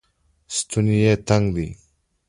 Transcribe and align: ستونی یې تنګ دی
ستونی 0.55 0.95
یې 1.03 1.13
تنګ 1.27 1.45
دی 1.55 1.67